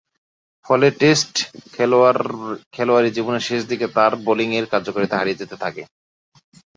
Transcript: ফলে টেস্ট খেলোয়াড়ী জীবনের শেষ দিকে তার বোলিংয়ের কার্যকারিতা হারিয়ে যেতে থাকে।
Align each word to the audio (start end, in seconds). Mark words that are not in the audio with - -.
ফলে 0.65 0.87
টেস্ট 0.99 1.33
খেলোয়াড়ী 2.73 3.09
জীবনের 3.17 3.43
শেষ 3.49 3.61
দিকে 3.71 3.85
তার 3.95 4.11
বোলিংয়ের 4.25 4.65
কার্যকারিতা 4.73 5.15
হারিয়ে 5.17 5.39
যেতে 5.41 5.55
থাকে। 5.63 5.83